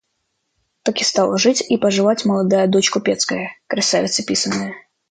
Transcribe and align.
Так 0.81 0.99
и 0.99 1.03
стала 1.03 1.37
жить 1.37 1.61
и 1.61 1.77
поживать 1.77 2.25
молодая 2.25 2.65
дочь 2.65 2.89
купецкая, 2.89 3.51
красавица 3.67 4.25
писаная. 4.25 4.73